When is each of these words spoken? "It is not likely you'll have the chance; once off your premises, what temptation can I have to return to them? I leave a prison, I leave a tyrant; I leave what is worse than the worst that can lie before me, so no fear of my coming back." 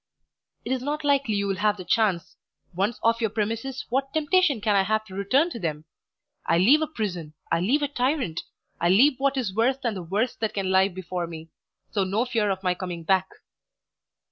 "It 0.65 0.71
is 0.71 0.81
not 0.81 1.03
likely 1.03 1.35
you'll 1.35 1.57
have 1.57 1.77
the 1.77 1.85
chance; 1.85 2.35
once 2.73 2.99
off 3.03 3.21
your 3.21 3.29
premises, 3.29 3.85
what 3.89 4.11
temptation 4.15 4.59
can 4.59 4.75
I 4.75 4.81
have 4.81 5.05
to 5.05 5.13
return 5.13 5.51
to 5.51 5.59
them? 5.59 5.85
I 6.43 6.57
leave 6.57 6.81
a 6.81 6.87
prison, 6.87 7.35
I 7.51 7.59
leave 7.59 7.83
a 7.83 7.87
tyrant; 7.87 8.41
I 8.79 8.89
leave 8.89 9.19
what 9.19 9.37
is 9.37 9.53
worse 9.53 9.77
than 9.77 9.93
the 9.93 10.01
worst 10.01 10.39
that 10.39 10.55
can 10.55 10.71
lie 10.71 10.87
before 10.87 11.27
me, 11.27 11.49
so 11.91 12.03
no 12.03 12.25
fear 12.25 12.49
of 12.49 12.63
my 12.63 12.73
coming 12.73 13.03
back." 13.03 13.27